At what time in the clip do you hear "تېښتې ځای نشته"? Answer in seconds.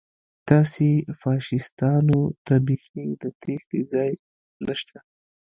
3.41-4.97